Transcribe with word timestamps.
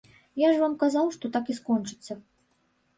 Я 0.43 0.49
ж 0.55 0.61
вам 0.63 0.73
казаў, 0.85 1.13
што 1.17 1.33
так 1.37 1.45
і 1.55 1.59
скончыцца. 1.61 2.21